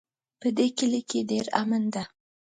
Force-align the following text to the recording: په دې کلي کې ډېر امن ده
په 0.41 0.47
دې 0.57 0.67
کلي 0.77 1.01
کې 1.09 1.19
ډېر 1.31 1.45
امن 1.61 1.83
ده 1.93 2.03